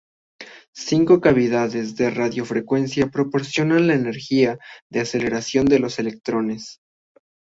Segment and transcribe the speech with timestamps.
[0.73, 4.57] Cinco cavidades de radiofrecuencia proporcionan la energía
[4.89, 6.79] de aceleración a los electrones.